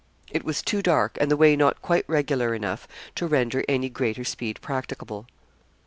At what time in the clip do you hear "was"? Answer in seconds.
0.43-0.63